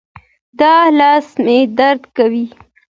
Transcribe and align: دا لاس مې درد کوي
دا 0.59 0.75
لاس 0.99 1.27
مې 1.43 1.57
درد 1.77 2.03
کوي 2.17 2.45